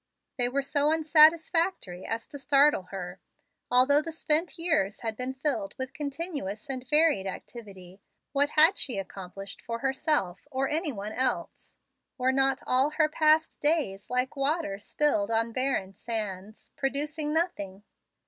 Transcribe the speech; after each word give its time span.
They 0.35 0.49
were 0.49 0.63
so 0.63 0.91
unsatisfactory 0.91 2.07
as 2.07 2.25
to 2.29 2.39
startle 2.39 2.87
her. 2.89 3.19
Although 3.69 4.01
the 4.01 4.11
spent 4.11 4.57
years 4.57 5.01
had 5.01 5.15
been 5.15 5.35
filled 5.35 5.75
with 5.77 5.93
continuous 5.93 6.71
and 6.71 6.83
varied 6.89 7.27
activity, 7.27 8.01
what 8.31 8.49
had 8.49 8.79
she 8.79 8.97
accomplished 8.97 9.61
for 9.61 9.77
herself 9.77 10.47
or 10.49 10.67
any 10.67 10.91
one 10.91 11.11
else? 11.11 11.75
Were 12.17 12.31
not 12.31 12.63
all 12.65 12.89
her 12.89 13.09
past 13.09 13.61
days 13.61 14.09
like 14.09 14.35
water 14.35 14.79
spilled 14.79 15.29
on 15.29 15.51
barren 15.51 15.93
sands, 15.93 16.71
producing 16.75 17.31
nothing? 17.31 17.83